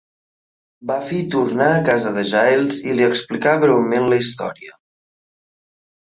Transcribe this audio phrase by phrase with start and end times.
[0.91, 4.73] Buffy tornar a casa de Giles i li explica breument la història.